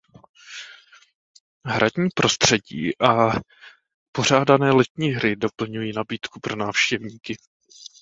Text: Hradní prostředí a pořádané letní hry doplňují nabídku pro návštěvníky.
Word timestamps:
Hradní 1.65 2.09
prostředí 2.15 2.97
a 3.01 3.39
pořádané 4.11 4.71
letní 4.71 5.09
hry 5.09 5.35
doplňují 5.35 5.93
nabídku 5.93 6.39
pro 6.39 6.55
návštěvníky. 6.55 7.37